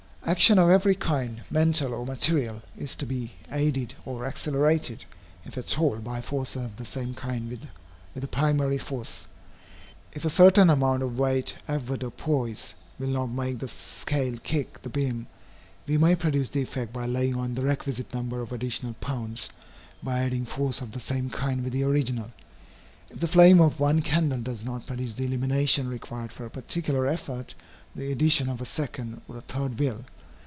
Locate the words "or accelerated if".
4.05-5.57